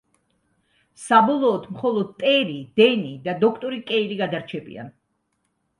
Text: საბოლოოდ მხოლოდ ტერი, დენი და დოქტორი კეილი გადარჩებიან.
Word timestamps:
საბოლოოდ 1.01 1.67
მხოლოდ 1.75 2.09
ტერი, 2.23 2.57
დენი 2.83 3.15
და 3.29 3.37
დოქტორი 3.47 3.83
კეილი 3.93 4.21
გადარჩებიან. 4.25 4.93